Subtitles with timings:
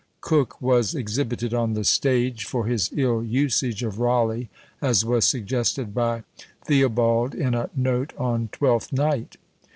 [0.19, 4.47] Coke was exhibited on the stage for his ill usage of Rawleigh,
[4.81, 6.23] as was suggested by
[6.65, 9.37] Theobald in a note on Twelfth Night.